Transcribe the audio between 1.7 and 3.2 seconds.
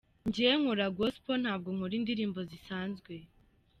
nkora indirimbo zisanzwe.